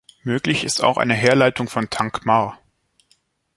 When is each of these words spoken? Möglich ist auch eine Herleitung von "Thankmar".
Möglich 0.23 0.63
ist 0.63 0.81
auch 0.83 0.97
eine 0.97 1.13
Herleitung 1.13 1.69
von 1.69 1.87
"Thankmar". 1.91 2.57